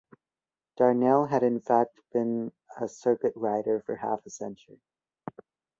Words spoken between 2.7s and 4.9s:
a circuit rider for half a century.